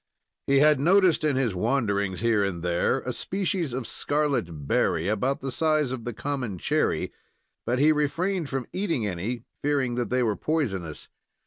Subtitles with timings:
[0.47, 5.41] He had noticed in his wanderings here and there a species of scarlet berry, about
[5.41, 7.13] the size of the common cherry,
[7.67, 11.07] but he refrained from eating any, fearing that they were poisonous.